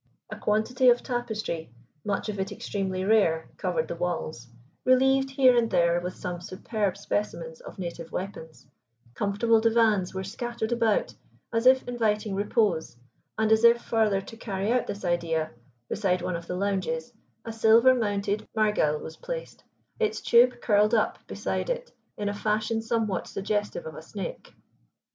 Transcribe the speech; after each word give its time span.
A 0.31 0.35
quantity 0.35 0.89
of 0.89 1.03
tapestry, 1.03 1.69
much 2.03 2.27
of 2.27 2.39
it 2.39 2.51
extremely 2.51 3.03
rare, 3.05 3.49
covered 3.57 3.87
the 3.87 3.93
walls, 3.93 4.47
relieved 4.83 5.29
here 5.29 5.55
and 5.55 5.69
there 5.69 6.01
with 6.01 6.15
some 6.15 6.41
superb 6.41 6.97
specimens 6.97 7.61
of 7.61 7.77
native 7.77 8.11
weapons; 8.11 8.65
comfortable 9.13 9.61
divans 9.61 10.11
were 10.15 10.23
scattered 10.23 10.71
about, 10.71 11.13
as 11.53 11.67
if 11.67 11.87
inviting 11.87 12.33
repose, 12.33 12.97
and 13.37 13.51
as 13.51 13.63
if 13.63 13.79
further 13.79 14.21
to 14.21 14.37
carry 14.37 14.71
out 14.71 14.87
this 14.87 15.05
idea, 15.05 15.51
beside 15.87 16.23
one 16.23 16.35
of 16.35 16.47
the 16.47 16.55
lounges, 16.55 17.13
a 17.45 17.53
silver 17.53 17.93
mounted 17.93 18.47
marghyle 18.55 18.97
was 18.97 19.17
placed, 19.17 19.63
its 19.99 20.19
tube 20.19 20.59
curled 20.61 20.95
up 20.95 21.19
beside 21.27 21.69
it 21.69 21.91
in 22.17 22.27
a 22.27 22.33
fashion 22.33 22.81
somewhat 22.81 23.27
suggestive 23.27 23.85
of 23.85 23.93
a 23.93 24.01
snake. 24.01 24.55